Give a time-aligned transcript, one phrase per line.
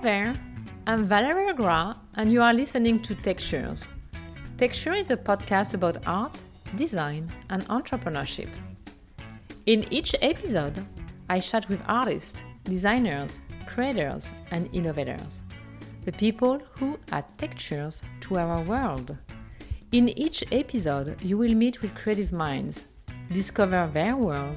[0.00, 0.34] there,
[0.86, 3.90] I'm Valerie Gra, and you are listening to Textures.
[4.56, 6.42] Texture is a podcast about art,
[6.74, 8.48] design, and entrepreneurship.
[9.66, 10.86] In each episode,
[11.28, 15.42] I chat with artists, designers, creators, and innovators,
[16.06, 19.14] the people who add textures to our world.
[19.92, 22.86] In each episode, you will meet with creative minds,
[23.32, 24.56] discover their world,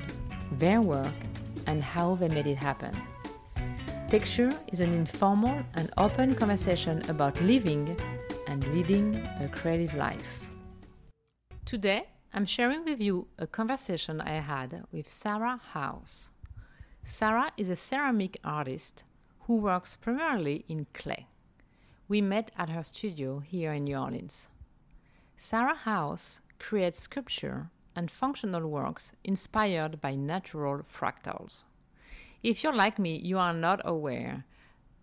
[0.53, 1.13] their work,
[1.67, 2.95] and how they made it happen.
[4.13, 7.97] Texture is an informal and open conversation about living
[8.45, 10.47] and leading a creative life.
[11.65, 16.29] Today, I'm sharing with you a conversation I had with Sarah House.
[17.03, 19.03] Sarah is a ceramic artist
[19.47, 21.25] who works primarily in clay.
[22.07, 24.47] We met at her studio here in New Orleans.
[25.37, 31.63] Sarah House creates sculpture and functional works inspired by natural fractals.
[32.43, 34.43] If you're like me, you are not aware,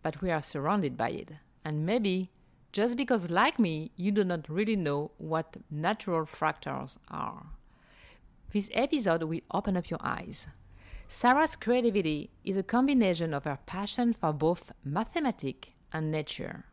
[0.03, 1.31] but we are surrounded by it.
[1.65, 2.31] And maybe
[2.71, 7.47] just because, like me, you do not really know what natural fractals are.
[8.51, 10.49] This episode will open up your eyes.
[11.09, 16.67] Sarah's creativity is a combination of her passion for both mathematics and nature.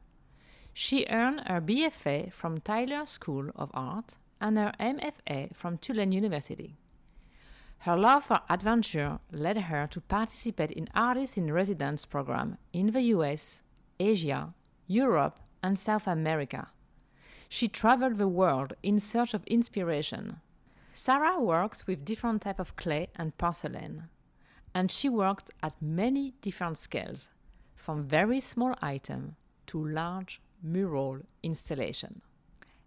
[0.73, 6.76] She earned her BFA from Tyler School of Art and her MFA from Tulane University.
[7.80, 13.02] Her love for adventure led her to participate in Artists in Residence program in the
[13.14, 13.61] US,
[14.00, 14.53] Asia,
[14.88, 16.67] Europe, and South America.
[17.50, 20.42] She traveled the world in search of inspiration.
[20.94, 24.09] Sarah works with different types of clay and porcelain,
[24.73, 27.30] and she worked at many different scales,
[27.75, 29.36] from very small item
[29.67, 32.22] to large mural installation.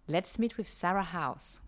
[0.08, 1.60] Let's meet with Sarah House.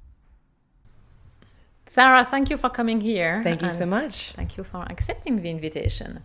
[1.87, 3.43] Sarah, thank you for coming here.
[3.43, 4.33] Thank you so much.
[4.33, 6.23] Thank you for accepting the invitation.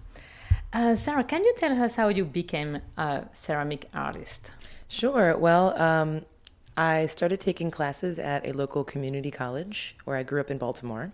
[0.71, 4.51] Uh, Sarah, can you tell us how you became a ceramic artist?
[4.87, 5.37] Sure.
[5.37, 6.25] Well, um,
[6.77, 11.11] I started taking classes at a local community college where I grew up in Baltimore.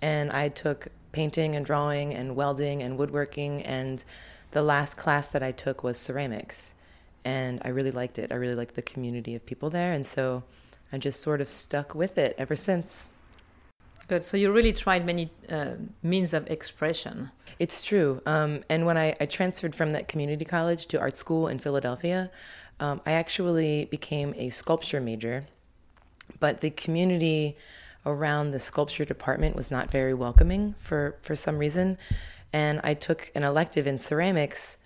[0.00, 3.62] And I took painting and drawing and welding and woodworking.
[3.62, 4.04] And
[4.52, 6.74] the last class that I took was ceramics.
[7.24, 8.32] And I really liked it.
[8.32, 9.92] I really liked the community of people there.
[9.92, 10.44] And so
[10.92, 13.08] I just sort of stuck with it ever since.
[14.08, 14.24] Good.
[14.24, 17.30] So you really tried many uh, means of expression.
[17.58, 18.22] It's true.
[18.24, 22.30] Um, and when I, I, transferred from that community college to art school in Philadelphia,
[22.80, 25.44] um, I actually became a sculpture major.
[26.40, 27.58] But the community
[28.06, 31.98] around the sculpture department was not very welcoming for, for some reason.
[32.50, 34.78] And I took an elective in ceramics.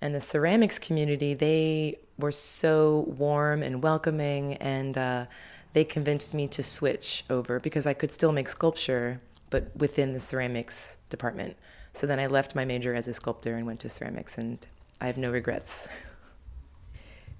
[0.00, 5.26] And the ceramics community, they were so warm and welcoming and uh,
[5.76, 9.20] they convinced me to switch over because I could still make sculpture,
[9.50, 11.54] but within the ceramics department.
[11.92, 14.66] So then I left my major as a sculptor and went to ceramics, and
[15.02, 15.86] I have no regrets.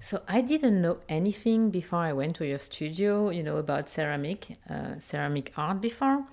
[0.01, 4.55] So I didn't know anything before I went to your studio, you know, about ceramic,
[4.69, 6.23] uh, ceramic art before,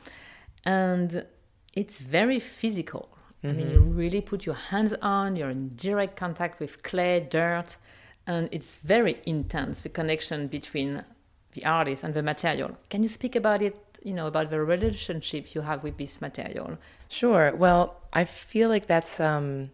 [0.66, 1.24] and
[1.72, 3.08] it's very physical.
[3.42, 3.48] Mm-hmm.
[3.48, 3.96] I mean, you mm-hmm.
[3.96, 7.78] really put your hands on, you're in direct contact with clay, dirt,
[8.26, 11.02] and it's very intense the connection between
[11.54, 12.76] the artist and the material.
[12.90, 16.78] Can you speak about it, you know, about the relationship you have with this material?
[17.08, 17.54] Sure.
[17.54, 19.70] Well, I feel like that's um,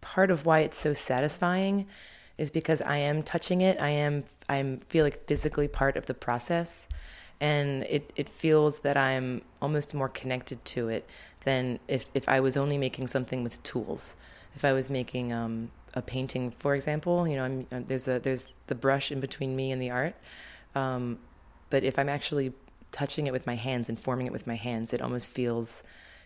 [0.00, 1.86] part of why it's so satisfying
[2.38, 3.80] is because I am touching it.
[3.80, 6.86] I am I feel like physically part of the process
[7.40, 11.08] and it, it feels that I'm almost more connected to it
[11.44, 14.16] than if, if I was only making something with tools.
[14.54, 18.18] If I was making um, a painting, for example, you know, I'm, uh, there's a
[18.18, 20.14] there's the brush in between me and the art,
[20.76, 21.18] um,
[21.70, 22.52] but if I'm actually
[22.92, 25.82] touching it with my hands and forming it with my hands, it almost feels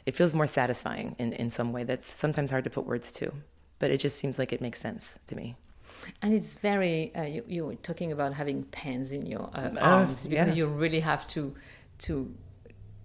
[0.07, 3.33] it feels more satisfying in, in some way that's sometimes hard to put words to.
[3.79, 5.57] But it just seems like it makes sense to me.
[6.21, 9.81] And it's very uh, you, you were talking about having pens in your uh, oh,
[9.81, 10.55] arms because yeah.
[10.55, 11.55] you really have to
[11.99, 12.35] to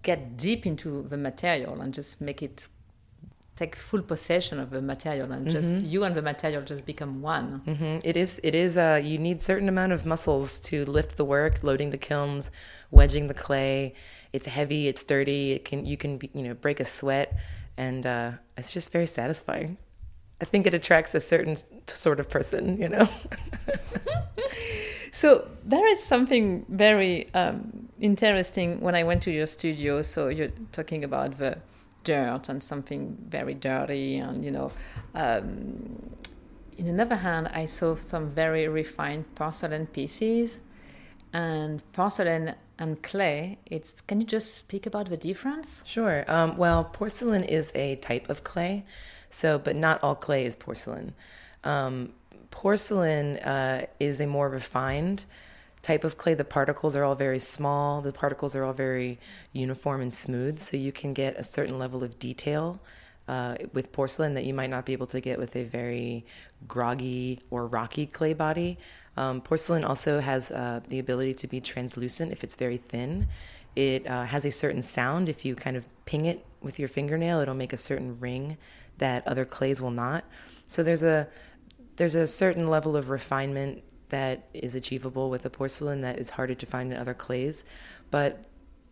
[0.01, 2.68] get deep into the material and just make it
[3.55, 5.85] take full possession of the material and just mm-hmm.
[5.85, 7.61] you and the material just become one.
[7.65, 7.97] Mm-hmm.
[8.03, 11.63] it is it is uh you need certain amount of muscles to lift the work
[11.63, 12.51] loading the kilns
[12.91, 13.93] wedging the clay.
[14.33, 17.37] It's heavy it's dirty it can you can you know break a sweat
[17.77, 19.77] and uh it's just very satisfying.
[20.41, 21.55] I think it attracts a certain
[21.87, 23.07] sort of person you know?
[25.15, 30.01] So there is something very um, interesting when i went to your studio.
[30.01, 31.57] So you're talking about the
[32.05, 34.71] dirt and something very dirty and you know
[35.13, 36.15] um,
[36.77, 40.59] in another hand i saw some very refined porcelain pieces
[41.33, 43.57] and porcelain and clay.
[43.65, 45.83] It's can you just speak about the difference?
[45.85, 46.23] Sure.
[46.27, 48.85] Um, well porcelain is a type of clay
[49.29, 51.13] so but not all clay is porcelain.
[51.63, 52.13] Um,
[52.51, 55.25] porcelain uh, is a more refined
[55.85, 56.33] type of clay.
[56.33, 58.01] The particles are all very small.
[58.01, 59.19] The particles are all very
[59.53, 62.81] uniform and smooth, so you can get a certain level of detail
[63.27, 66.25] uh, with porcelain that you might not be able to get with a very
[66.67, 68.79] groggy or rocky clay body.
[69.15, 73.27] Um, porcelain also has uh, the ability to be translucent if it's very thin.
[73.75, 75.29] It uh, has a certain sound.
[75.29, 78.57] If you kind of ping it with your fingernail, it'll make a certain ring
[78.97, 80.25] that other clays will not.
[80.67, 81.27] So there's a
[81.97, 86.55] there's a certain level of refinement that is achievable with a porcelain that is harder
[86.55, 87.65] to find in other clays.
[88.11, 88.45] But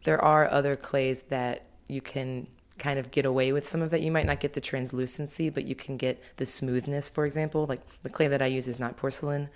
[0.04, 4.02] there are other clays that you can kind of get away with some of that.
[4.02, 7.66] You might not get the translucency, but you can get the smoothness, for example.
[7.68, 9.50] Like the clay that I use is not porcelain.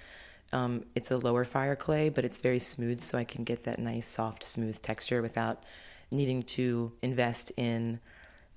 [0.54, 3.80] Um, it's a lower fire clay, but it's very smooth, so I can get that
[3.80, 5.63] nice, soft, smooth texture without
[6.09, 8.00] needing to invest in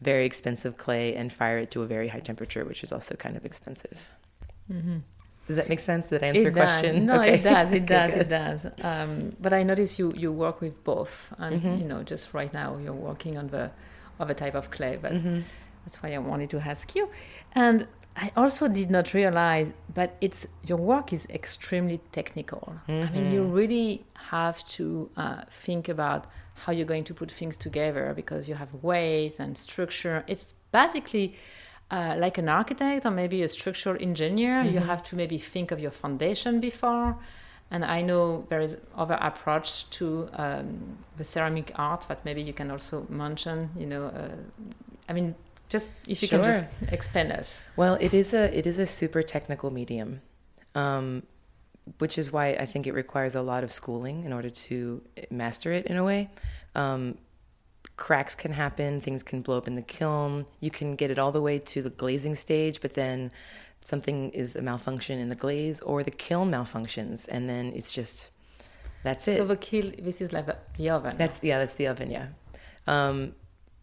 [0.01, 3.37] very expensive clay and fire it to a very high temperature, which is also kind
[3.37, 4.09] of expensive.
[4.73, 4.99] Mm-hmm.
[5.51, 6.13] Does that make sense?
[6.13, 7.07] I answer it question?
[7.07, 7.35] No, okay.
[7.35, 7.73] it does.
[7.73, 8.15] It does.
[8.15, 8.67] It does.
[8.83, 11.75] Um, but I notice you you work with both, and mm-hmm.
[11.81, 13.73] you know, just right now you're working on the
[14.21, 14.97] other type of clay.
[15.03, 15.41] But mm-hmm.
[15.85, 17.11] that's why I wanted to ask you.
[17.57, 22.77] And I also did not realize, but it's your work is extremely technical.
[22.89, 23.09] Mm-hmm.
[23.09, 23.61] I mean, you mm-hmm.
[23.61, 28.55] really have to uh, think about how you're going to put things together because you
[28.55, 30.23] have weight and structure.
[30.29, 31.35] It's basically
[31.91, 34.63] uh, like an architect or maybe a structural engineer.
[34.63, 34.75] Mm-hmm.
[34.75, 37.17] You have to maybe think of your foundation before.
[37.73, 42.53] And I know there is other approach to um, the ceramic art that maybe you
[42.53, 43.71] can also mention.
[43.77, 44.31] You know, uh,
[45.09, 45.37] I mean,
[45.69, 46.41] just if you sure.
[46.41, 47.63] can just explain us.
[47.77, 50.21] Well, it is a it is a super technical medium,
[50.75, 51.23] um,
[51.99, 55.01] which is why I think it requires a lot of schooling in order to
[55.31, 56.29] master it in a way.
[56.75, 57.19] Um,
[58.01, 60.47] cracks can happen, things can blow up in the kiln.
[60.59, 63.31] You can get it all the way to the glazing stage, but then
[63.85, 68.31] something is a malfunction in the glaze or the kiln malfunctions, and then it's just
[69.05, 69.37] that's it.
[69.37, 71.17] So the kiln, this is like the oven.
[71.17, 72.11] That's yeah, that's the oven.
[72.11, 72.29] Yeah.
[72.87, 73.35] Um,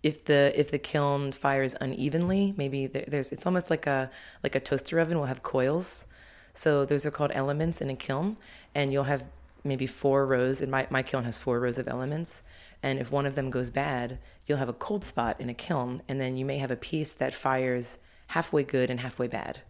[0.04, 4.10] if the if the kiln fires unevenly, maybe there, there's it's almost like a
[4.44, 6.08] like a toaster oven will have coils.
[6.56, 8.38] So those are called elements in a kiln,
[8.74, 9.24] and you'll have
[9.64, 10.60] maybe four rows.
[10.62, 12.42] And my my kiln has four rows of elements,
[12.84, 16.02] and if one of them goes bad, you'll have a cold spot in a kiln,
[16.08, 19.62] and then you may have a piece that fires halfway good and halfway bad.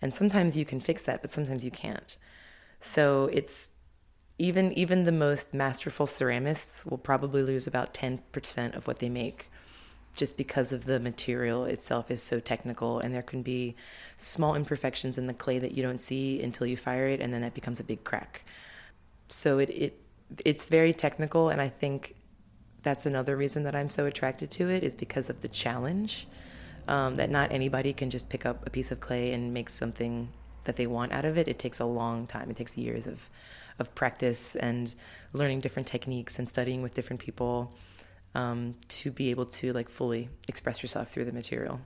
[0.00, 2.16] And sometimes you can fix that, but sometimes you can't.
[2.80, 3.68] So it's
[4.38, 9.48] even even the most masterful ceramists will probably lose about 10% of what they make
[10.14, 13.74] just because of the material itself is so technical and there can be
[14.16, 17.40] small imperfections in the clay that you don't see until you fire it and then
[17.40, 18.44] that becomes a big crack
[19.28, 20.00] so it, it
[20.44, 22.14] it's very technical and i think
[22.82, 26.26] that's another reason that i'm so attracted to it is because of the challenge
[26.88, 30.28] um, that not anybody can just pick up a piece of clay and make something
[30.64, 33.30] that they want out of it it takes a long time it takes years of
[33.78, 34.94] of practice and
[35.32, 37.72] learning different techniques and studying with different people
[38.34, 41.80] um, to be able to like fully express yourself through the material.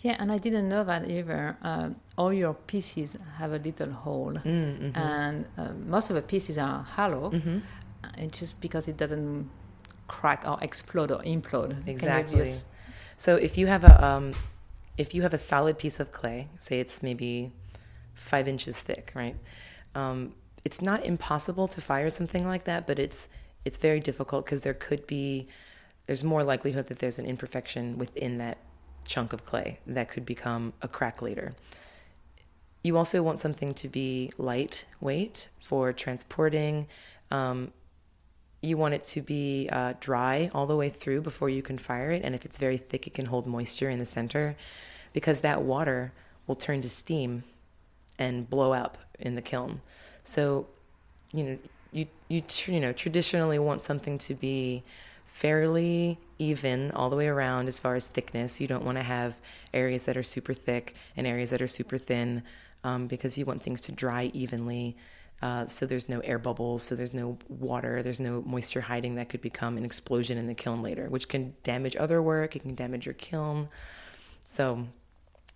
[0.00, 1.56] Yeah, and I didn't know that either.
[1.62, 4.96] Uh, all your pieces have a little hole, mm, mm-hmm.
[4.96, 7.30] and uh, most of the pieces are hollow.
[7.30, 7.58] Mm-hmm.
[8.18, 9.48] It's just because it doesn't
[10.06, 11.86] crack or explode or implode.
[11.86, 12.44] Exactly.
[12.44, 12.64] Just...
[13.16, 14.34] So if you have a um,
[14.96, 17.52] if you have a solid piece of clay, say it's maybe
[18.14, 19.36] five inches thick, right?
[19.94, 20.34] Um,
[20.64, 23.28] it's not impossible to fire something like that, but it's
[23.64, 25.48] it's very difficult because there could be
[26.06, 28.58] there's more likelihood that there's an imperfection within that
[29.06, 31.54] chunk of clay that could become a crack later.
[32.82, 36.86] You also want something to be lightweight for transporting.
[37.30, 37.72] Um,
[38.66, 42.10] you want it to be uh, dry all the way through before you can fire
[42.10, 42.22] it.
[42.24, 44.56] And if it's very thick, it can hold moisture in the center
[45.12, 46.12] because that water
[46.46, 47.44] will turn to steam
[48.18, 49.80] and blow up in the kiln.
[50.24, 50.66] So,
[51.32, 51.58] you know,
[51.92, 54.82] you you you know traditionally want something to be
[55.26, 58.60] fairly even all the way around as far as thickness.
[58.60, 59.36] You don't want to have
[59.72, 62.42] areas that are super thick and areas that are super thin
[62.84, 64.96] um, because you want things to dry evenly.
[65.42, 69.28] Uh, so there's no air bubbles, so there's no water, there's no moisture hiding that
[69.28, 72.56] could become an explosion in the kiln later, which can damage other work.
[72.56, 73.68] It can damage your kiln.
[74.46, 74.86] So,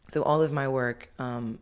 [0.08, 1.58] so all of my work um,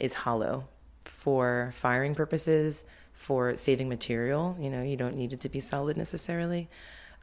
[0.00, 0.66] is hollow
[1.04, 4.56] for firing purposes, for saving material.
[4.60, 6.68] You know, you don't need it to be solid necessarily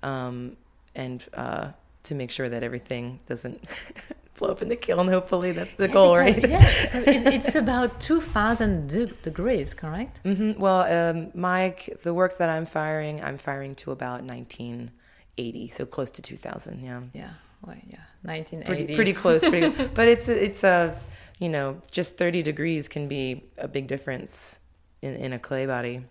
[0.02, 0.58] um,
[0.96, 1.70] and uh,
[2.04, 3.64] to make sure that everything doesn't
[4.38, 5.08] blow up in the kiln.
[5.08, 6.50] Hopefully, that's the yeah, goal, because, right?
[6.50, 6.62] yeah,
[7.34, 8.88] it's about two thousand
[9.22, 10.24] degrees, correct?
[10.24, 10.60] Mm-hmm.
[10.60, 16.10] Well, um, my the work that I'm firing, I'm firing to about 1980, so close
[16.12, 16.84] to 2000.
[16.84, 17.02] Yeah.
[17.14, 17.30] Yeah.
[17.66, 18.00] Well, yeah.
[18.24, 18.66] 1980.
[18.66, 19.44] Pretty, pretty close.
[19.44, 20.98] Pretty, but it's it's a
[21.40, 24.62] you know, just 30 degrees can be a big difference
[25.02, 26.06] in, in a clay body.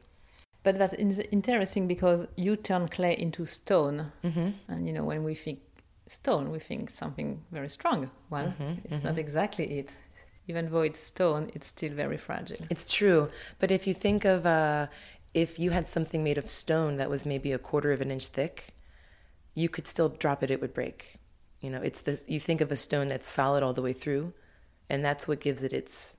[0.63, 4.13] But that's interesting because you turn clay into stone.
[4.23, 4.51] Mm-hmm.
[4.69, 5.61] And, you know, when we think
[6.13, 8.11] stone, we think something very strong.
[8.31, 8.81] Well, mm-hmm.
[8.85, 9.07] it's mm-hmm.
[9.09, 9.97] not exactly it.
[10.49, 12.67] Even though it's stone, it's still very fragile.
[12.69, 13.31] It's true.
[13.61, 14.89] But if you think of, uh,
[15.35, 18.27] if you had something made of stone that was maybe a quarter of an inch
[18.27, 18.75] thick,
[19.55, 21.21] you could still drop it, it would break.
[21.61, 24.33] You know, it's this, you think of a stone that's solid all the way through
[24.93, 26.19] and that's what gives it its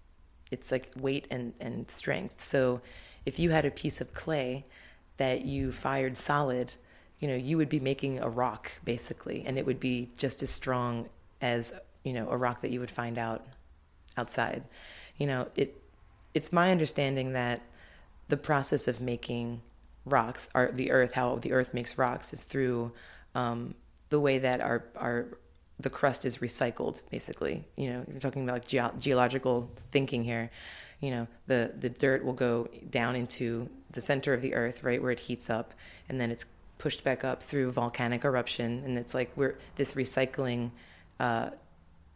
[0.52, 2.44] its like weight and and strength.
[2.44, 2.82] So
[3.26, 4.66] if you had a piece of clay
[5.18, 6.74] that you fired solid,
[7.24, 10.50] you know, you would be making a rock basically, and it would be just as
[10.50, 11.08] strong
[11.40, 13.46] as you know a rock that you would find out
[14.18, 14.66] outside.
[15.16, 15.82] You know, it
[16.34, 17.62] it's my understanding that
[18.28, 19.62] the process of making
[20.04, 22.92] rocks, or the earth, how the earth makes rocks, is through
[23.36, 23.76] um,
[24.10, 25.38] the way that our our
[25.80, 30.52] the crust is recycled basically you know you're talking about ge- geological thinking here
[31.00, 35.02] you know the the dirt will go down into the center of the earth right
[35.02, 35.74] where it heats up
[36.08, 36.46] and then it's
[36.84, 40.70] pushed back up through volcanic eruption and it's like we're this recycling
[41.22, 41.50] uh,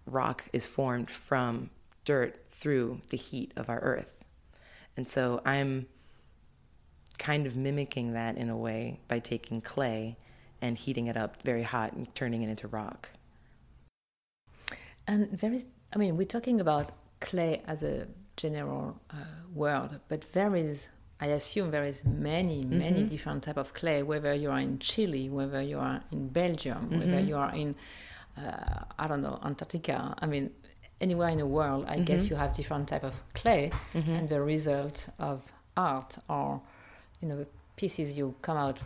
[0.06, 1.70] rock is formed from
[2.04, 4.14] dirt through the heat of our earth.
[4.98, 5.88] And so i'm
[7.18, 10.18] kind of mimicking that in a way by taking clay
[10.62, 13.10] and heating it up very hot and turning it into rock.
[15.08, 19.16] And there is, I mean, we're talking about clay as a general uh,
[19.54, 23.08] word, but there is, I assume, there is many, many mm-hmm.
[23.08, 24.04] different type of clay.
[24.04, 27.00] Whether you are in Chile, whether you are in Belgium, mm-hmm.
[27.00, 27.76] whether you are in,
[28.38, 30.14] uh, I don't know, Antarctica.
[30.20, 30.52] I mean,
[31.02, 32.04] anywhere in the world, I mm-hmm.
[32.04, 34.12] guess you have different type of clay, mm-hmm.
[34.12, 35.42] and the result of
[35.76, 36.62] art or,
[37.22, 38.80] you know, the pieces you come out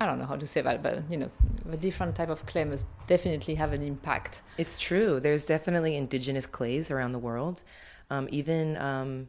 [0.00, 1.30] I don't know how to say that, but you know,
[1.66, 4.40] the different type of clay must definitely have an impact.
[4.56, 5.20] It's true.
[5.20, 7.62] There's definitely indigenous clays around the world.
[8.08, 9.28] Um, even um,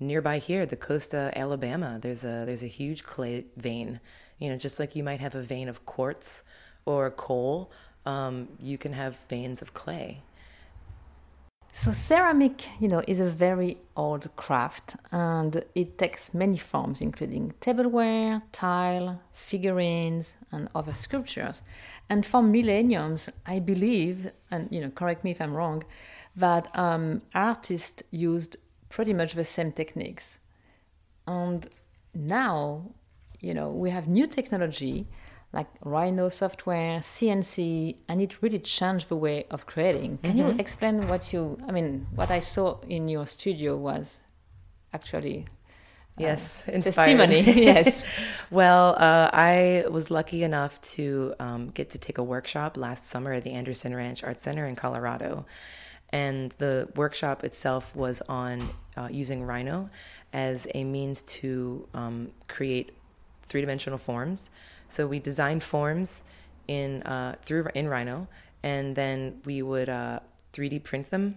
[0.00, 4.00] nearby here, the coast of Alabama, there's a there's a huge clay vein.
[4.38, 6.44] You know, just like you might have a vein of quartz
[6.84, 7.70] or coal,
[8.06, 10.22] um, you can have veins of clay.
[11.72, 17.54] So ceramic, you know, is a very old craft and it takes many forms including
[17.60, 21.62] tableware, tile, figurines and other sculptures.
[22.08, 25.84] And for millenniums, I believe, and you know, correct me if I'm wrong,
[26.34, 28.56] that um, artists used
[28.88, 30.38] pretty much the same techniques.
[31.26, 31.68] And
[32.14, 32.90] now,
[33.40, 35.06] you know, we have new technology
[35.52, 40.18] like Rhino software, CNC, and it really changed the way of creating.
[40.22, 40.48] Can mm-hmm.
[40.48, 41.58] you explain what you?
[41.66, 44.20] I mean, what I saw in your studio was
[44.92, 45.46] actually.
[46.18, 47.40] Uh, yes, testimony.
[47.46, 48.04] yes.
[48.50, 53.32] well, uh, I was lucky enough to um, get to take a workshop last summer
[53.32, 55.46] at the Anderson Ranch Art Center in Colorado,
[56.10, 59.90] and the workshop itself was on uh, using Rhino
[60.32, 62.92] as a means to um, create
[63.42, 64.50] three-dimensional forms
[64.88, 66.24] so we designed forms
[66.66, 68.26] in uh, through in Rhino,
[68.62, 70.20] and then we would uh,
[70.54, 71.36] 3D print them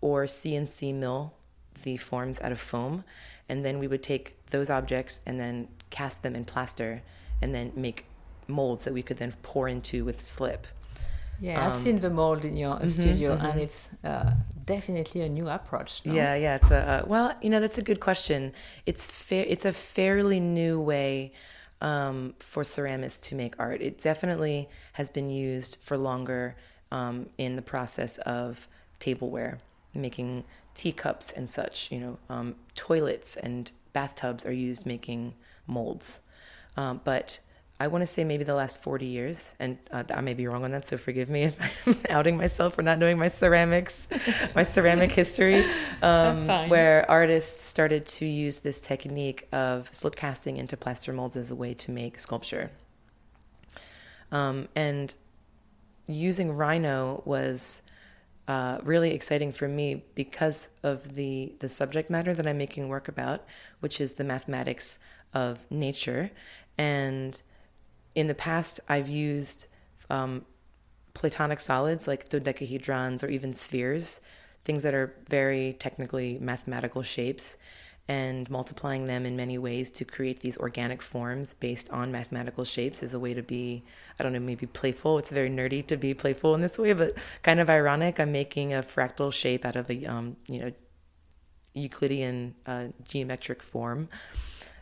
[0.00, 1.34] or CNC mill
[1.82, 3.04] the forms out of foam,
[3.48, 7.02] and then we would take those objects and then cast them in plaster,
[7.42, 8.06] and then make
[8.48, 10.66] molds that we could then pour into with slip.
[11.40, 13.46] Yeah, um, I've seen the mold in your mm-hmm, studio, mm-hmm.
[13.46, 14.32] and it's uh,
[14.64, 16.02] definitely a new approach.
[16.04, 16.14] No?
[16.14, 16.56] Yeah, yeah.
[16.56, 18.52] It's a uh, well, you know, that's a good question.
[18.86, 19.44] It's fair.
[19.48, 21.32] It's a fairly new way
[21.80, 23.82] um, for ceramists to make art.
[23.82, 26.56] It definitely has been used for longer
[26.90, 29.58] um, in the process of tableware,
[29.94, 31.90] making teacups and such.
[31.92, 35.34] You know, um, toilets and bathtubs are used making
[35.66, 36.20] molds.
[36.76, 37.40] Um, but
[37.78, 40.64] I want to say maybe the last 40 years, and uh, I may be wrong
[40.64, 44.08] on that, so forgive me if I'm outing myself for not knowing my ceramics,
[44.54, 45.64] my ceramic history,
[46.02, 51.50] um, where artists started to use this technique of slip casting into plaster molds as
[51.50, 52.70] a way to make sculpture.
[54.32, 55.14] Um, and
[56.06, 57.82] using Rhino was
[58.48, 63.08] uh, really exciting for me because of the, the subject matter that I'm making work
[63.08, 63.44] about,
[63.80, 64.98] which is the mathematics
[65.34, 66.30] of nature.
[66.78, 67.40] And
[68.16, 69.68] in the past, I've used
[70.10, 70.44] um,
[71.14, 74.22] platonic solids like dodecahedrons or even spheres,
[74.64, 77.58] things that are very technically mathematical shapes,
[78.08, 83.02] and multiplying them in many ways to create these organic forms based on mathematical shapes
[83.02, 83.84] is a way to be,
[84.18, 85.18] I don't know, maybe playful.
[85.18, 88.18] It's very nerdy to be playful in this way, but kind of ironic.
[88.18, 90.72] I'm making a fractal shape out of a, um, you know,
[91.74, 94.08] Euclidean uh, geometric form.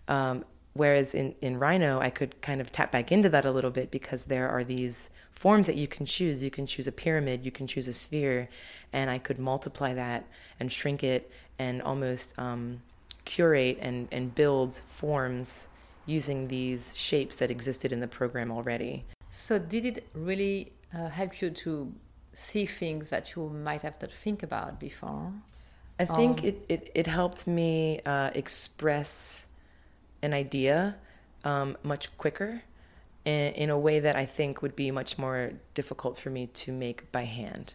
[0.06, 0.44] Um,
[0.74, 3.90] whereas in, in Rhino, I could kind of tap back into that a little bit
[3.90, 6.42] because there are these forms that you can choose.
[6.42, 8.48] You can choose a pyramid, you can choose a sphere,
[8.92, 10.24] and I could multiply that
[10.60, 12.82] and shrink it and almost um,
[13.24, 15.68] curate and, and build forms
[16.06, 19.04] using these shapes that existed in the program already.
[19.30, 21.92] So, did it really uh, help you to
[22.32, 25.32] see things that you might have not think about before?
[25.98, 29.46] I think um, it, it, it helped me uh, express
[30.24, 30.96] an idea
[31.44, 32.62] um, much quicker
[33.24, 36.72] in, in a way that I think would be much more difficult for me to
[36.72, 37.74] make by hand.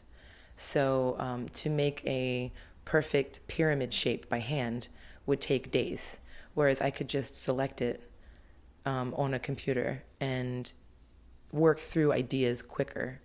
[0.57, 2.51] So, um, to make a
[2.83, 4.89] perfect pyramid shape by hand
[5.25, 6.17] would take days,
[6.53, 8.03] whereas I could just select it
[8.85, 10.71] um, on a computer and
[11.51, 13.21] work through ideas quicker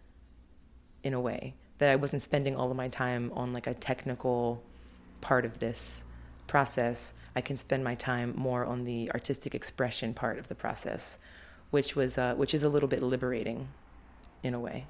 [1.03, 4.63] in a way that I wasn't spending all of my time on like a technical
[5.21, 6.04] part of this
[6.47, 7.15] process.
[7.37, 11.19] I can spend my time more on the artistic expression part of the process,
[11.71, 13.69] which was uh, which is a little bit liberating,
[14.45, 14.87] in a way.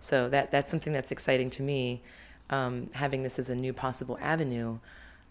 [0.00, 2.02] So that that's something that's exciting to me.
[2.48, 4.78] Um, having this as a new possible avenue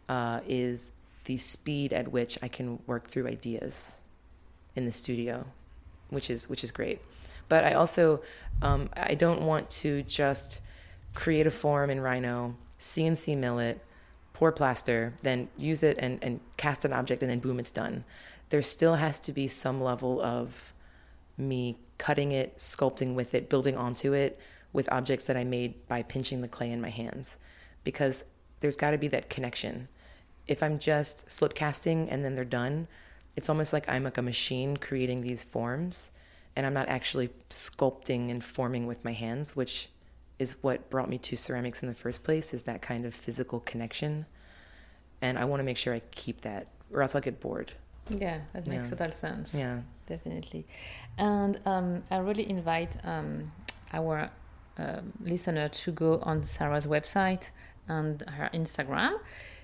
[0.09, 0.91] uh, is
[1.24, 3.97] the speed at which I can work through ideas
[4.75, 5.45] in the studio,
[6.09, 7.01] which is which is great.
[7.47, 8.21] But I also
[8.62, 10.62] um, I don't want to just
[11.13, 13.79] create a form in Rhino, CNC mill it,
[14.36, 18.04] pour plaster, then use it and, and cast an object, and then boom, it's done.
[18.50, 20.74] There still has to be some level of
[21.38, 24.38] me cutting it, sculpting with it, building onto it
[24.74, 27.38] with objects that I made by pinching the clay in my hands,
[27.86, 28.25] because
[28.60, 29.88] there's got to be that connection.
[30.48, 32.89] If I'm just slip casting and then they're done,
[33.38, 36.12] it's almost like I'm like a machine creating these forms
[36.58, 39.88] and I'm not actually sculpting and forming with my hands, which
[40.38, 43.60] is what brought me to ceramics in the first place is that kind of physical
[43.62, 44.25] connection.
[45.22, 47.72] And I want to make sure I keep that or else I'll get bored.
[48.10, 48.96] Yeah, that makes yeah.
[48.96, 49.56] total sense.
[49.56, 49.80] Yeah.
[50.08, 50.65] Definitely.
[51.17, 53.52] And um, I really invite um,
[53.91, 54.30] our
[54.78, 57.50] uh, listener to go on Sarah's website
[57.88, 59.19] and her Instagram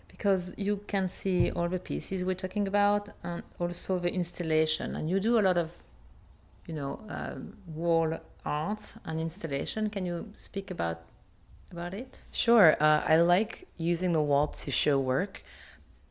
[0.08, 4.96] because you can see all the pieces we're talking about and also the installation.
[4.96, 5.78] And you do a lot of,
[6.66, 7.36] you know, uh,
[7.68, 9.90] wall art and installation.
[9.90, 11.02] Can you speak about
[11.72, 12.18] about it?
[12.32, 12.76] Sure.
[12.80, 15.44] Uh, I like using the wall to show work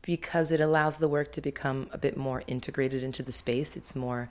[0.01, 3.77] because it allows the work to become a bit more integrated into the space.
[3.77, 4.29] It's more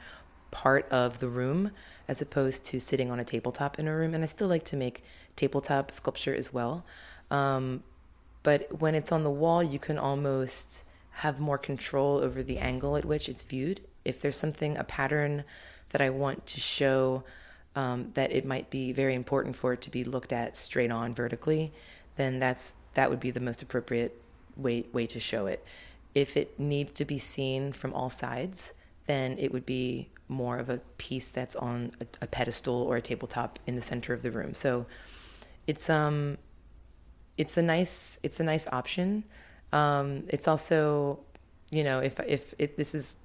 [0.50, 1.70] part of the room
[2.08, 4.14] as opposed to sitting on a tabletop in a room.
[4.14, 5.04] And I still like to make
[5.36, 6.84] tabletop sculpture as well.
[7.30, 7.84] Um,
[8.42, 12.96] but when it's on the wall, you can almost have more control over the angle
[12.96, 13.80] at which it's viewed.
[14.04, 15.44] If there's something, a pattern
[15.90, 17.22] that I want to show
[17.76, 21.14] um, that it might be very important for it to be looked at straight on
[21.14, 21.72] vertically,
[22.16, 24.20] then that's that would be the most appropriate
[24.56, 25.64] way way to show it.
[26.14, 28.72] If it needs to be seen from all sides,
[29.06, 33.02] then it would be more of a piece that's on a, a pedestal or a
[33.02, 34.54] tabletop in the center of the room.
[34.54, 34.86] So
[35.66, 36.38] it's um
[37.36, 39.24] it's a nice it's a nice option.
[39.72, 41.20] Um, it's also,
[41.70, 43.16] you know, if if it, this is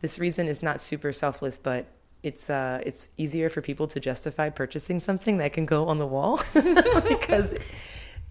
[0.00, 1.86] this reason is not super selfless, but
[2.22, 6.06] it's uh, it's easier for people to justify purchasing something that can go on the
[6.06, 6.40] wall
[7.08, 7.54] because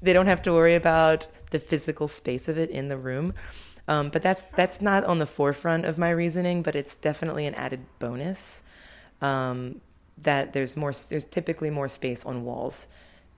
[0.02, 3.34] they don't have to worry about the physical space of it in the room.
[3.88, 7.56] Um, but that's that's not on the forefront of my reasoning, but it's definitely an
[7.56, 8.62] added bonus.
[9.22, 9.82] Um,
[10.24, 12.88] that there's more there's typically more space on walls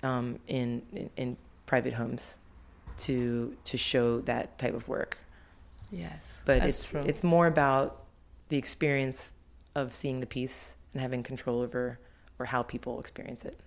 [0.01, 2.39] um, in, in, in private homes
[2.97, 5.17] to to show that type of work.
[5.91, 7.03] Yes, but it's true.
[7.05, 8.03] it's more about
[8.49, 9.33] the experience
[9.75, 11.99] of seeing the piece and having control over
[12.37, 13.59] or how people experience it.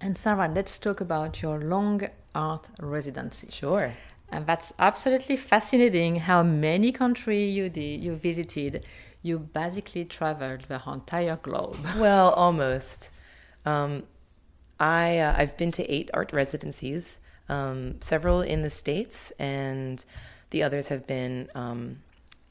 [0.00, 2.02] And Sarah, let's talk about your long
[2.34, 3.48] art residency.
[3.50, 3.92] Sure.
[4.32, 8.84] And that's absolutely fascinating how many countries you did, you visited.
[9.22, 11.76] You basically traveled the entire globe.
[11.98, 13.10] Well, almost.
[13.66, 14.04] Um,
[14.78, 20.02] I uh, I've been to eight art residencies, um, several in the states, and
[20.48, 21.98] the others have been um,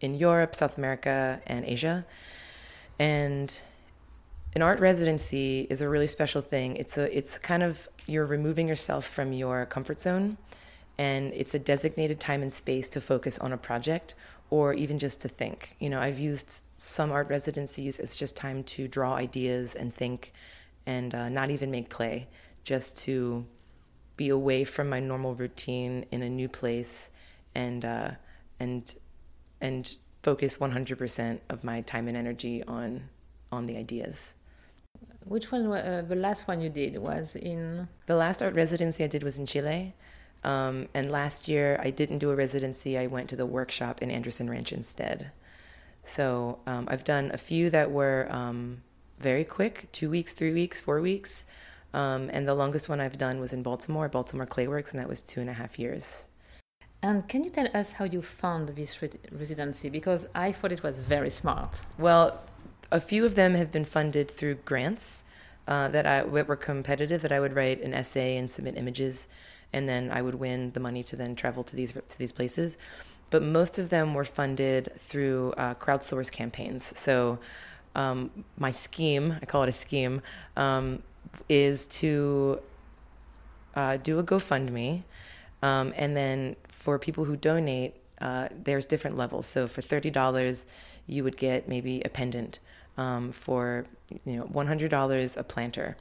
[0.02, 2.06] in Europe, South America, and Asia.
[2.98, 3.62] And
[4.56, 6.76] an art residency is a really special thing.
[6.76, 10.38] It's a it's kind of you're removing yourself from your comfort zone,
[10.98, 14.16] and it's a designated time and space to focus on a project
[14.50, 15.76] or even just to think.
[15.80, 20.34] You know, I've used some art residencies as just time to draw ideas and think
[20.86, 22.28] and uh, not even make clay,
[22.64, 23.46] just to
[24.18, 27.12] be away from my normal routine in a new place
[27.54, 28.12] and uh,
[28.60, 28.96] and
[29.62, 33.10] and focus 100% of my time and energy on
[33.52, 34.36] on the ideas.
[35.26, 35.72] Which one?
[35.72, 39.38] Uh, the last one you did was in the last art residency I did was
[39.38, 39.96] in Chile.
[40.44, 42.98] Um, and last year, I didn't do a residency.
[42.98, 45.32] I went to the workshop in Anderson Ranch instead.
[46.04, 48.82] So um, I've done a few that were um,
[49.20, 51.46] very quick two weeks, three weeks, four weeks.
[51.94, 55.22] Um, and the longest one I've done was in Baltimore, Baltimore Clayworks, and that was
[55.22, 56.29] two and a half years.
[57.02, 59.90] And can you tell us how you found this re- residency?
[59.90, 61.82] Because I thought it was very smart.
[61.98, 62.40] Well,
[62.92, 65.24] a few of them have been funded through grants
[65.68, 67.22] uh, that I were competitive.
[67.22, 69.28] That I would write an essay and submit images,
[69.72, 72.78] and then I would win the money to then travel to these to these places.
[73.30, 76.98] But most of them were funded through uh, crowdsource campaigns.
[76.98, 77.40] So
[77.96, 80.22] um, my scheme, I call it a scheme,
[80.58, 81.04] um,
[81.48, 82.60] is to
[83.76, 85.04] uh, do a GoFundMe,
[85.62, 89.46] um, and then for people who donate, uh, there's different levels.
[89.46, 90.66] So for thirty dollars,
[91.08, 92.60] you would get maybe a pendant
[92.98, 93.86] um, for
[94.26, 95.96] you know $100 a planter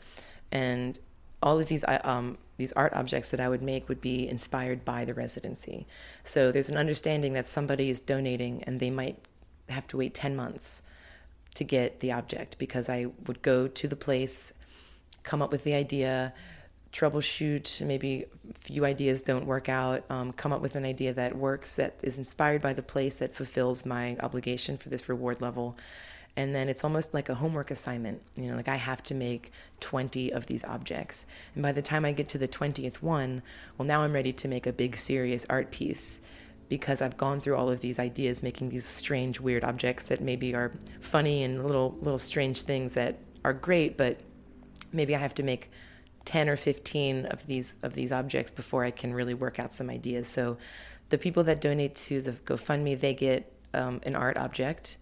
[0.51, 0.99] and
[1.43, 5.05] all of these um, these art objects that I would make would be inspired by
[5.05, 5.87] the residency.
[6.25, 9.17] So there's an understanding that somebody is donating and they might
[9.69, 10.83] have to wait 10 months
[11.55, 14.53] to get the object because I would go to the place,
[15.23, 16.33] come up with the idea,
[16.93, 21.37] troubleshoot, maybe a few ideas don't work out, um, come up with an idea that
[21.37, 25.77] works, that is inspired by the place, that fulfills my obligation for this reward level.
[26.37, 29.51] And then it's almost like a homework assignment you know like i have to make
[29.81, 31.27] 20 of these objects.
[31.55, 33.43] And by the time i get to the 20th one
[33.77, 36.21] well now i'm ready to make a big serious art piece
[36.69, 40.55] because i've gone through all of these ideas making these strange weird objects that maybe
[40.55, 44.21] are funny and little little strange things that are great but
[44.93, 45.71] maybe i have to make
[46.29, 49.89] 10 or 15 of these of these objects before i can really work out some
[49.89, 50.59] ideas so
[51.09, 54.99] the people that donate to the gofundme they get um, an art object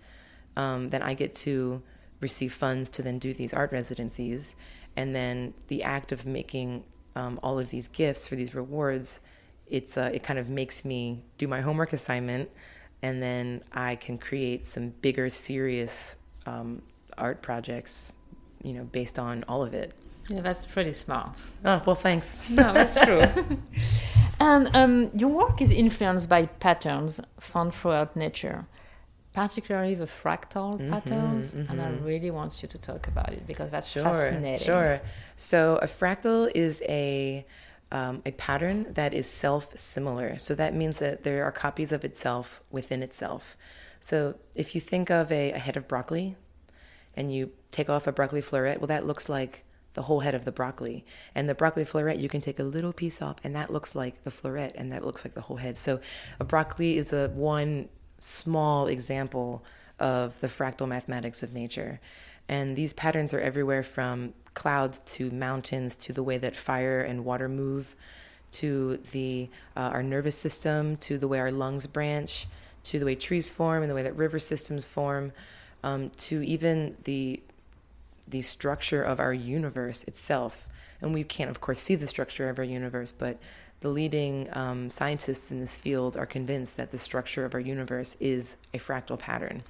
[0.57, 1.83] um, then I get to
[2.21, 4.57] receive funds to then do these art residencies.
[4.97, 6.85] And then the act of making
[7.15, 9.21] um, all of these gifts for these rewards,
[9.67, 12.51] it's uh, it kind of makes me do my homework assignment,
[13.03, 16.83] and then I can create some bigger, serious um,
[17.19, 18.15] art projects,
[18.63, 19.93] you know, based on all of it.
[20.29, 21.43] Yeah, that's pretty smart.
[21.65, 22.41] Oh, well, thanks.
[22.51, 23.23] No, that's true.
[24.41, 28.67] and um, your work is influenced by patterns found throughout nature
[29.37, 31.71] particularly the fractal mm-hmm, patterns, mm-hmm.
[31.71, 32.07] and I mm-hmm.
[32.07, 34.65] really want you to talk about it because that's sure, fascinating.
[34.65, 35.03] Sure.
[35.37, 37.45] So a fractal is a
[37.93, 40.39] um, a pattern that is self-similar.
[40.39, 43.59] So that means that there are copies of itself within itself.
[44.01, 46.37] So if you think of a, a head of broccoli,
[47.15, 49.65] and you take off a broccoli floret, well, that looks like
[49.97, 51.05] the whole head of the broccoli.
[51.35, 54.23] And the broccoli floret, you can take a little piece off, and that looks like
[54.23, 55.77] the floret, and that looks like the whole head.
[55.77, 56.01] So
[56.39, 57.89] a broccoli is a one
[58.21, 59.65] small example
[59.99, 61.99] of the fractal mathematics of nature.
[62.49, 67.25] And these patterns are everywhere from clouds to mountains to the way that fire and
[67.25, 67.97] water move
[68.53, 72.47] to the uh, our nervous system to the way our lungs branch
[72.85, 75.33] to the way trees form and the way that river systems form
[75.83, 77.41] um, to even the
[78.29, 80.69] the structure of our universe itself
[81.01, 83.39] and we can't of course see the structure of our universe but
[83.81, 88.17] the leading um, scientists in this field are convinced that the structure of our universe
[88.21, 89.63] is a fractal pattern.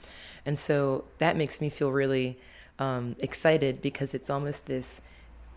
[0.45, 2.38] And so that makes me feel really
[2.79, 5.01] um, excited because it's almost this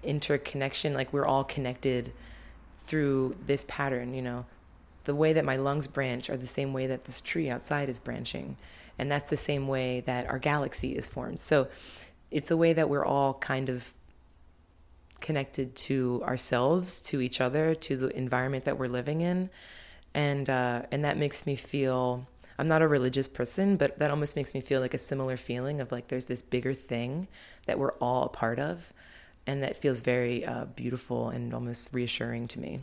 [0.01, 2.11] interconnection, like we're all connected
[2.79, 4.45] through this pattern, you know.
[5.03, 7.99] The way that my lungs branch are the same way that this tree outside is
[7.99, 8.57] branching.
[8.97, 11.39] And that's the same way that our galaxy is formed.
[11.39, 11.67] So
[12.31, 13.93] it's a way that we're all kind of
[15.19, 19.49] connected to ourselves, to each other, to the environment that we're living in,
[20.13, 22.25] and uh, and that makes me feel.
[22.57, 25.79] I'm not a religious person, but that almost makes me feel like a similar feeling
[25.79, 27.29] of like there's this bigger thing
[27.67, 28.91] that we're all a part of,
[29.47, 32.81] and that feels very uh, beautiful and almost reassuring to me.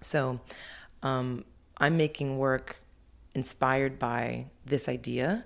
[0.00, 0.38] So,
[1.02, 1.44] um,
[1.78, 2.76] I'm making work
[3.34, 5.44] inspired by this idea.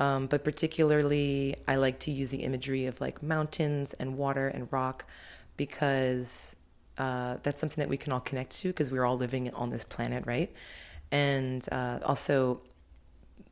[0.00, 4.66] Um, but particularly, I like to use the imagery of like mountains and water and
[4.72, 5.04] rock
[5.58, 6.56] because
[6.96, 9.84] uh, that's something that we can all connect to because we're all living on this
[9.84, 10.50] planet, right?
[11.12, 12.62] And uh, also,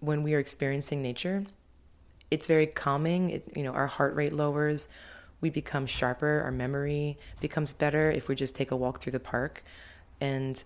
[0.00, 1.44] when we are experiencing nature,
[2.30, 3.30] it's very calming.
[3.30, 4.88] It, you know, our heart rate lowers,
[5.42, 9.20] we become sharper, our memory becomes better if we just take a walk through the
[9.20, 9.62] park.
[10.18, 10.64] And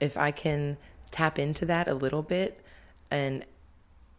[0.00, 0.78] if I can
[1.10, 2.64] tap into that a little bit
[3.10, 3.44] and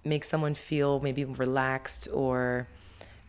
[0.03, 2.67] make someone feel maybe relaxed or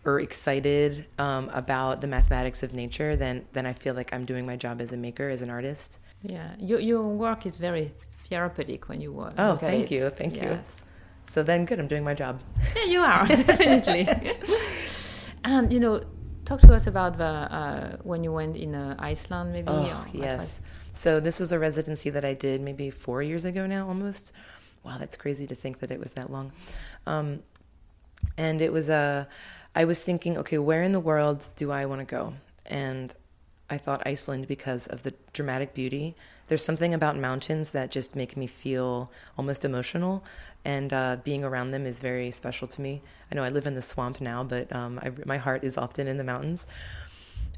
[0.05, 4.45] or excited um, about the mathematics of nature, then then I feel like I'm doing
[4.47, 6.01] my job as a maker, as an artist.
[6.23, 7.93] Yeah, your your work is very
[8.29, 9.35] therapeutic when you work.
[9.39, 10.81] Oh, thank you, thank yes.
[10.81, 10.87] you.
[11.27, 12.41] So then, good, I'm doing my job.
[12.77, 14.09] Yeah, you are definitely.
[15.45, 16.03] and you know,
[16.45, 19.69] talk to us about the uh, when you went in uh, Iceland, maybe.
[19.69, 20.61] Oh, yes.
[20.93, 24.33] So this was a residency that I did maybe four years ago now, almost.
[24.85, 26.53] Wow, that's crazy to think that it was that long.
[27.07, 27.41] Um,
[28.37, 29.29] and it was a.
[29.75, 32.35] I was thinking, okay, where in the world do I want to go?
[32.67, 33.15] And
[33.71, 36.15] I thought Iceland because of the dramatic beauty.
[36.49, 40.25] There's something about mountains that just make me feel almost emotional,
[40.65, 43.03] and uh, being around them is very special to me.
[43.31, 46.07] I know I live in the swamp now, but um, I, my heart is often
[46.07, 46.67] in the mountains.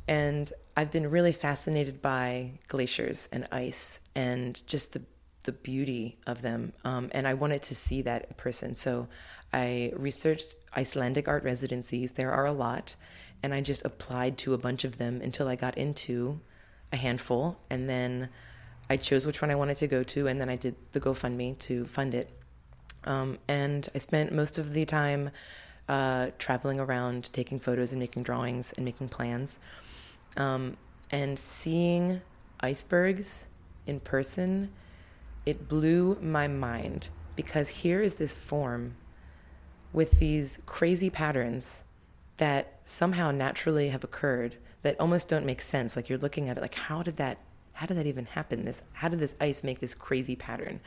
[0.07, 5.03] And I've been really fascinated by glaciers and ice and just the
[5.45, 6.73] the beauty of them.
[6.85, 8.75] Um, and I wanted to see that in person.
[8.75, 9.09] So
[9.53, 12.13] I researched Icelandic art residencies.
[12.13, 12.97] There are a lot.
[13.43, 16.41] And I just applied to a bunch of them until I got into
[16.93, 17.61] a handful.
[17.71, 18.31] And then
[18.91, 20.27] I chose which one I wanted to go to.
[20.27, 22.31] And then I did the GoFundMe to fund it.
[23.05, 25.31] Um, and I spent most of the time
[25.89, 29.59] uh, traveling around, taking photos and making drawings and making plans.
[30.37, 30.77] Um,
[31.11, 32.23] and seeing
[32.61, 33.47] icebergs
[33.87, 34.73] in person,
[35.47, 38.97] it blew my mind because here is this form
[39.93, 41.85] with these crazy patterns
[42.37, 45.97] that somehow naturally have occurred that almost don't make sense.
[45.97, 47.39] Like you're looking at it like, how did that,
[47.73, 48.65] how did that even happen?
[48.65, 50.81] This, how did this ice make this crazy pattern?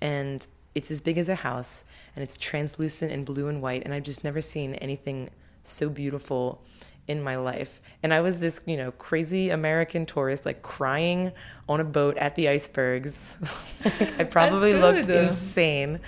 [0.00, 1.84] And it's as big as a house
[2.16, 3.82] and it's translucent and blue and white.
[3.84, 5.30] And I've just never seen anything
[5.64, 6.62] so beautiful
[7.08, 7.82] in my life.
[8.02, 11.32] And I was this, you know, crazy American tourist, like crying
[11.68, 13.36] on a boat at the icebergs.
[13.84, 16.00] like, I probably looked insane,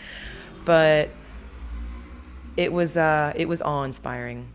[0.64, 1.11] but
[2.57, 4.48] it was uh, it was awe inspiring,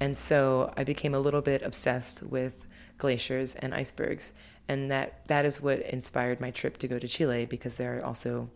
[0.00, 2.66] and so I became a little bit obsessed with
[2.96, 4.32] glaciers and icebergs,
[4.68, 8.04] and that that is what inspired my trip to go to Chile because there are
[8.04, 8.48] also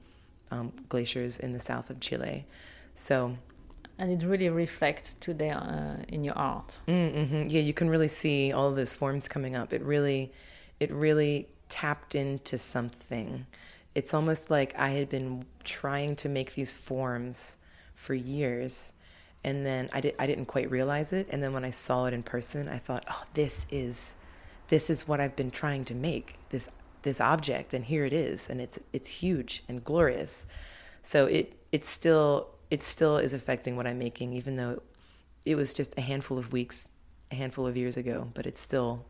[0.50, 2.46] um, glaciers in the south of Chile.
[2.94, 3.36] So
[3.98, 6.78] and it really reflects today uh, in your art.
[6.86, 7.48] Mm-hmm.
[7.48, 9.72] Yeah, you can really see all those forms coming up.
[9.72, 10.32] It really,
[10.78, 13.46] it really tapped into something.
[13.94, 17.56] It's almost like I had been trying to make these forms
[17.96, 18.92] for years,
[19.42, 21.26] and then I I didn't quite realize it.
[21.30, 24.14] And then when I saw it in person, I thought, oh, this is,
[24.68, 26.68] this is what I've been trying to make this
[27.02, 30.46] this object, and here it is, and it's it's huge and glorious.
[31.02, 34.82] So it it's still it still is affecting what I'm making, even though
[35.46, 36.88] it was just a handful of weeks,
[37.30, 39.04] a handful of years ago, but it's still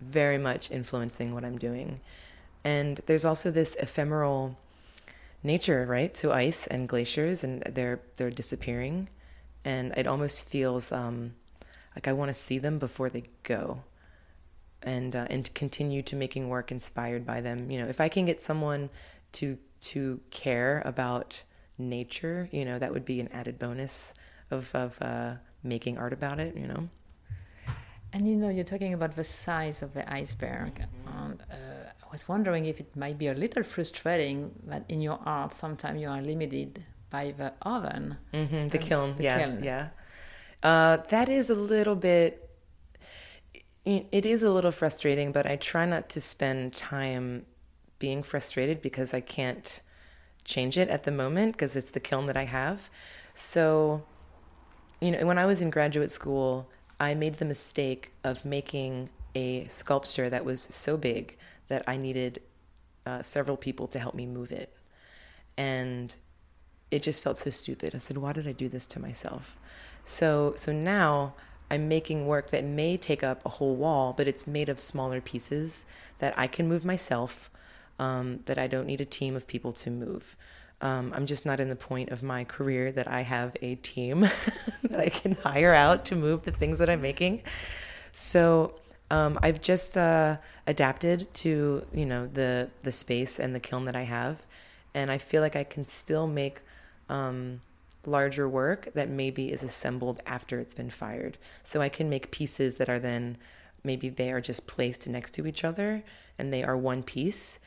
[0.00, 2.00] very much influencing what I'm doing.
[2.64, 4.56] And there's also this ephemeral
[5.42, 9.08] nature, right, to ice and glaciers, and they're they're disappearing,
[9.64, 11.34] and it almost feels um,
[11.96, 13.82] like I want to see them before they go,
[14.82, 17.70] and uh, and continue to making work inspired by them.
[17.70, 18.90] You know, if I can get someone
[19.32, 21.44] to to care about
[21.88, 24.14] nature, you know, that would be an added bonus
[24.50, 26.88] of, of uh, making art about it, you know.
[28.12, 30.82] And you know, you're talking about the size of the iceberg.
[31.06, 35.20] Um, uh, I was wondering if it might be a little frustrating that in your
[35.24, 39.16] art sometimes you are limited by the oven, mm-hmm, the kiln.
[39.16, 39.62] The yeah, kiln.
[39.62, 39.88] yeah.
[40.62, 42.48] Uh, that is a little bit.
[43.84, 47.46] It is a little frustrating, but I try not to spend time
[47.98, 49.82] being frustrated because I can't
[50.44, 52.90] change it at the moment because it's the kiln that I have.
[53.34, 54.02] So,
[55.00, 59.66] you know, when I was in graduate school, I made the mistake of making a
[59.68, 61.36] sculpture that was so big
[61.68, 62.42] that I needed
[63.06, 64.76] uh, several people to help me move it.
[65.56, 66.14] And
[66.90, 67.94] it just felt so stupid.
[67.94, 69.56] I said, why did I do this to myself?
[70.04, 71.34] So, so now
[71.70, 75.20] I'm making work that may take up a whole wall, but it's made of smaller
[75.20, 75.86] pieces
[76.18, 77.49] that I can move myself
[78.00, 80.34] um, that I don't need a team of people to move.
[80.80, 84.20] Um, I'm just not in the point of my career that I have a team
[84.82, 87.42] that I can hire out to move the things that I'm making.
[88.12, 93.84] So um, I've just uh, adapted to you know the the space and the kiln
[93.84, 94.42] that I have,
[94.94, 96.62] and I feel like I can still make
[97.10, 97.60] um,
[98.06, 101.36] larger work that maybe is assembled after it's been fired.
[101.62, 103.36] So I can make pieces that are then
[103.84, 106.02] maybe they are just placed next to each other
[106.38, 107.58] and they are one piece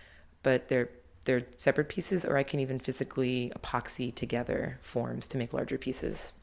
[0.44, 0.90] but they're
[1.26, 6.34] they're separate pieces, or I can even physically epoxy together forms to make larger pieces.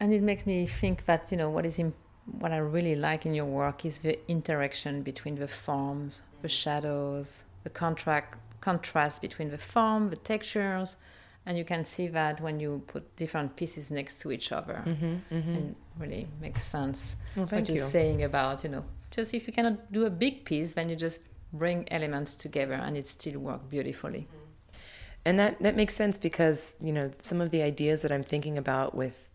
[0.00, 1.96] And it makes me think that you know what is imp-
[2.38, 7.44] what I really like in your work is the interaction between the forms, the shadows,
[7.64, 10.96] the contract contrast between the form, the textures,
[11.44, 15.34] and you can see that when you put different pieces next to each other, mm-hmm,
[15.34, 15.54] mm-hmm.
[15.54, 17.16] and really makes sense.
[17.36, 17.82] Well, what you're you.
[17.82, 21.20] saying about you know just if you cannot do a big piece, then you just
[21.54, 24.28] bring elements together and it still work beautifully.
[24.28, 24.78] Mm-hmm.
[25.26, 28.58] And that, that makes sense because, you know, some of the ideas that I'm thinking
[28.58, 29.30] about with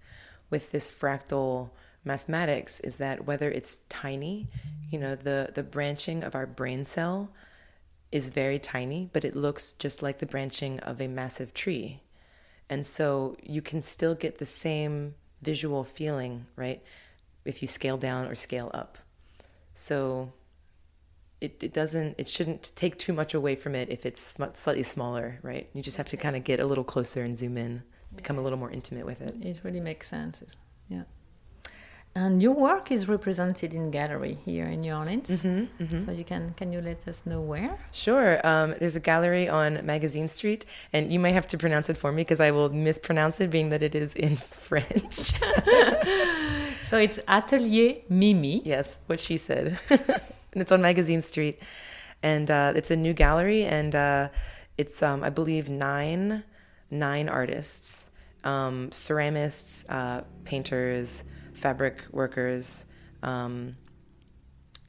[0.49, 1.69] with this fractal
[2.03, 4.47] mathematics is that whether it's tiny,
[4.89, 7.31] you know, the, the branching of our brain cell
[8.11, 12.01] is very tiny, but it looks just like the branching of a massive tree.
[12.69, 16.81] And so you can still get the same visual feeling, right?
[17.45, 18.97] If you scale down or scale up.
[19.75, 20.33] So
[21.41, 25.39] it, it doesn't, it shouldn't take too much away from it if it's slightly smaller,
[25.41, 25.69] right?
[25.73, 27.83] You just have to kind of get a little closer and zoom in,
[28.15, 29.35] become a little more intimate with it.
[29.41, 30.43] It really makes sense.
[30.89, 31.03] Yeah.
[32.15, 35.29] And your work is represented in gallery here in New Orleans.
[35.29, 35.99] Mm-hmm, mm-hmm.
[36.05, 37.77] So you can can you let us know where?
[37.91, 38.45] Sure.
[38.45, 42.11] Um, there's a gallery on Magazine Street, and you might have to pronounce it for
[42.11, 44.35] me because I will mispronounce it, being that it is in
[44.67, 45.13] French.
[46.81, 48.63] so it's Atelier Mimi.
[48.65, 49.79] Yes, what she said,
[50.53, 51.61] and it's on Magazine Street,
[52.23, 54.29] and uh, it's a new gallery, and uh,
[54.77, 56.43] it's um, I believe nine
[56.91, 58.09] nine artists,
[58.43, 61.23] um, ceramists, uh, painters
[61.59, 62.85] fabric workers,
[63.21, 63.75] um,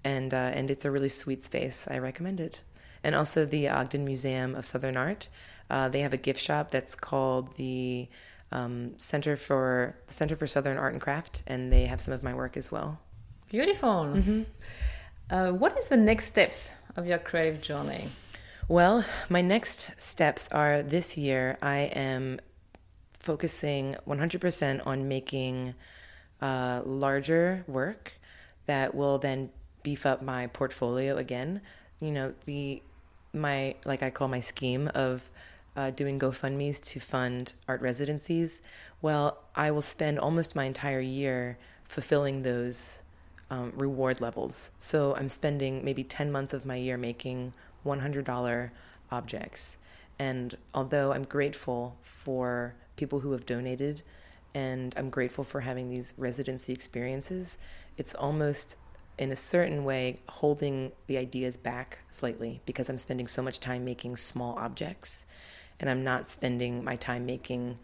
[0.05, 1.87] and uh, and it's a really sweet space.
[1.91, 2.63] I recommend it.
[3.03, 5.29] And also the Ogden Museum of Southern Art.
[5.71, 8.09] Uh, they have a gift shop that's called the
[8.53, 12.23] um, Center for the Center for Southern Art and Craft, and they have some of
[12.23, 13.01] my work as well.
[13.49, 14.13] Beautiful.
[14.15, 14.43] Mm-hmm.
[15.31, 18.09] Uh, what is the next steps of your creative journey?
[18.67, 21.57] Well, my next steps are this year.
[21.63, 22.41] I am
[23.13, 25.75] focusing 100% on making
[26.41, 28.15] uh, larger work
[28.67, 29.51] that will then
[29.85, 31.61] beef up my portfolio again.
[32.01, 32.83] You know, the
[33.33, 35.31] my like I call my scheme of
[35.77, 38.61] uh, doing GoFundmes to fund art residencies.
[39.01, 43.05] Well, I will spend almost my entire year fulfilling those
[43.51, 44.71] um, reward levels.
[44.79, 47.53] So I'm spending maybe 10 months of my year making
[47.85, 48.71] $100
[49.11, 49.77] objects.
[50.19, 54.03] And although I'm grateful for people who have donated
[54.55, 57.59] and I'm grateful for having these residency experiences.
[57.97, 58.77] It's almost
[59.19, 63.85] in a certain way holding the ideas back slightly because I'm spending so much time
[63.85, 65.27] making small objects
[65.79, 67.79] and I'm not spending my time making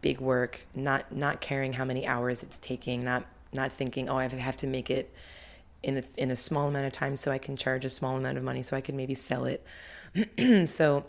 [0.00, 4.28] big work, not not caring how many hours it's taking, not not thinking, oh, I
[4.28, 5.12] have to make it
[5.82, 8.38] in a, in a small amount of time so I can charge a small amount
[8.38, 9.64] of money so I can maybe sell it.
[10.68, 11.04] so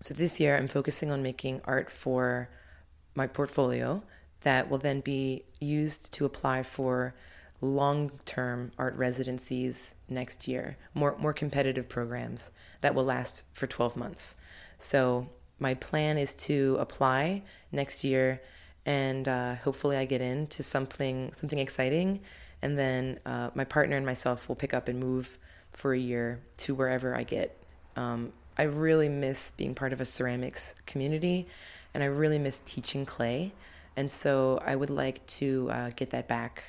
[0.00, 2.48] so this year I'm focusing on making art for
[3.14, 4.02] my portfolio
[4.42, 7.14] that will then be used to apply for
[7.60, 12.50] long-term art residencies next year, more more competitive programs
[12.80, 14.36] that will last for 12 months.
[14.78, 15.28] So
[15.58, 18.40] my plan is to apply next year,
[18.86, 22.20] and uh, hopefully I get into something something exciting,
[22.62, 25.38] and then uh, my partner and myself will pick up and move
[25.72, 27.56] for a year to wherever I get.
[27.96, 31.46] Um, I really miss being part of a ceramics community,
[31.94, 33.52] and I really miss teaching clay.
[33.96, 36.64] And so I would like to uh, get that back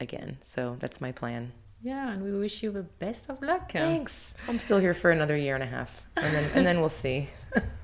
[0.00, 0.38] again.
[0.42, 1.52] So that's my plan.
[1.82, 3.72] Yeah, and we wish you the best of luck.
[3.72, 4.34] Thanks.
[4.48, 7.28] I'm still here for another year and a half, and then and then we'll see.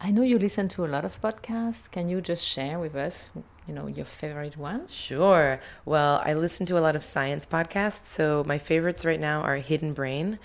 [0.00, 1.90] I know you listen to a lot of podcasts.
[1.90, 3.30] Can you just share with us,
[3.66, 4.94] you know, your favorite ones?
[4.94, 5.60] Sure.
[5.84, 8.04] Well, I listen to a lot of science podcasts.
[8.04, 10.38] So my favorites right now are Hidden Brain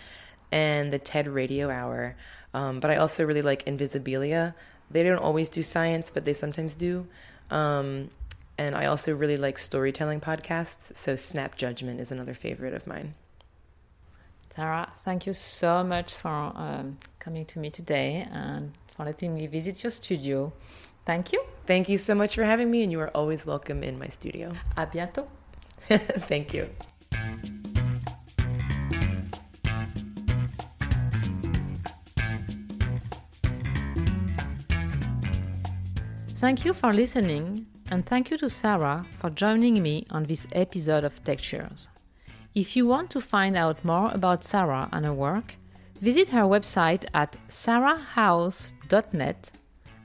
[0.51, 2.15] and the TED Radio Hour.
[2.53, 4.53] Um, but I also really like Invisibilia
[4.93, 7.07] they don't always do science, but they sometimes do.
[7.49, 8.09] Um,
[8.57, 10.95] and I also really like storytelling podcasts.
[10.95, 13.15] So Snap Judgment is another favorite of mine.
[14.55, 19.47] Sarah, thank you so much for um, coming to me today and for letting me
[19.47, 20.53] visit your studio.
[21.05, 21.43] Thank you.
[21.65, 24.51] Thank you so much for having me, and you are always welcome in my studio.
[24.77, 25.27] À bientôt.
[26.27, 26.67] thank you.
[36.35, 41.05] Thank you for listening, and thank you to Sarah for joining me on this episode
[41.05, 41.89] of Textures.
[42.53, 45.55] If you want to find out more about Sarah and her work,
[46.01, 47.37] visit her website at
[48.93, 49.51] sarahhouse.net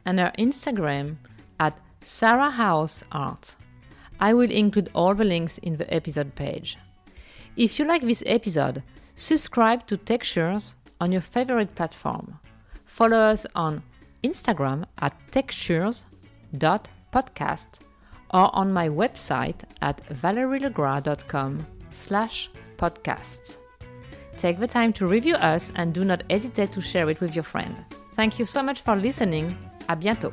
[0.05, 1.17] and her Instagram
[1.61, 3.57] at sarahhouseart.
[4.21, 6.79] I will include all the links in the episode page.
[7.57, 8.83] If you like this episode,
[9.15, 12.39] subscribe to Textures on your favorite platform.
[12.85, 13.83] Follow us on
[14.25, 16.05] Instagram at Textures
[17.13, 17.81] podcast
[18.33, 23.59] or on my website at valerielegra.com slash podcasts.
[24.37, 27.45] Take the time to review us and do not hesitate to share it with your
[27.45, 27.75] friend.
[28.19, 29.55] Thank you so much for listening.
[29.87, 30.33] À bientôt.